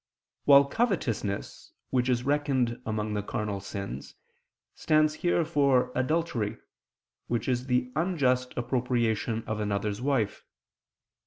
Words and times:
While 0.45 0.65
covetousness, 0.65 1.73
which 1.91 2.09
is 2.09 2.23
reckoned 2.23 2.81
among 2.87 3.13
the 3.13 3.21
carnal 3.21 3.59
sins, 3.59 4.15
stands 4.73 5.13
here 5.13 5.45
for 5.45 5.91
adultery, 5.93 6.57
which 7.27 7.47
is 7.47 7.67
the 7.67 7.91
unjust 7.95 8.51
appropriation 8.57 9.43
of 9.45 9.59
another's 9.59 10.01
wife. 10.01 10.43